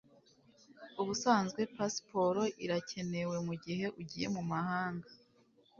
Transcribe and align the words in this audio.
Ubusanzwe 1.01 1.61
pasiporo 1.75 2.41
irakenewe 2.65 3.35
mugihe 3.47 3.85
ugiye 4.01 4.27
mumahanga 4.35 5.07